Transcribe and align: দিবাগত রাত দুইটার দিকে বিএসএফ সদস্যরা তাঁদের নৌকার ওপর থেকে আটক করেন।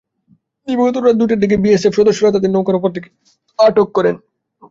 দিবাগত 0.67 0.95
রাত 0.97 1.15
দুইটার 1.19 1.41
দিকে 1.43 1.55
বিএসএফ 1.63 1.93
সদস্যরা 1.95 2.33
তাঁদের 2.33 2.53
নৌকার 2.53 2.77
ওপর 2.79 2.93
থেকে 2.95 3.09
আটক 3.59 3.87
করেন। 3.97 4.15